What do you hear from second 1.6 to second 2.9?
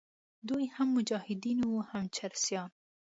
وو او هم چرسیان.